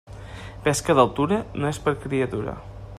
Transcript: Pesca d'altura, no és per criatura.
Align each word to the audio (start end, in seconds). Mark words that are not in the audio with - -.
Pesca 0.67 0.95
d'altura, 1.01 1.39
no 1.59 1.71
és 1.73 1.81
per 1.87 1.97
criatura. 2.07 2.59